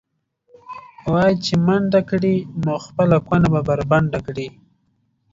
وایي 1.11 1.35
چې 1.45 1.53
منډه 1.65 2.01
کړې، 2.09 2.35
نو 2.65 2.73
خپله 2.85 3.17
کونه 3.27 3.47
به 3.53 3.61
بربنډه 3.67 4.19
کړې. 4.27 4.47